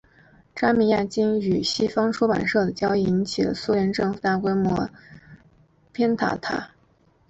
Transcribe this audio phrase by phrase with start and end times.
[0.55, 4.89] 扎米亚京与西方出版商的交易引起苏联政府大规模
[5.93, 6.71] 挞伐他。